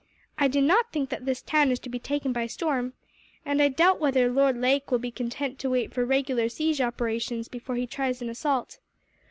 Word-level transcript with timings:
I 0.35 0.47
do 0.47 0.61
not 0.63 0.91
think 0.91 1.11
that 1.11 1.25
this 1.27 1.43
town 1.43 1.69
is 1.69 1.77
to 1.81 1.87
be 1.89 1.99
taken 1.99 2.33
by 2.33 2.47
storm, 2.47 2.93
and 3.45 3.61
I 3.61 3.67
doubt 3.67 3.99
whether 3.99 4.31
Lord 4.31 4.57
Lake 4.57 4.89
will 4.89 4.97
be 4.97 5.11
content 5.11 5.59
to 5.59 5.69
wait 5.69 5.93
for 5.93 6.03
regular 6.05 6.49
siege 6.49 6.81
operations, 6.81 7.47
before 7.47 7.75
he 7.75 7.85
tries 7.85 8.19
an 8.19 8.27
assault. 8.27 8.79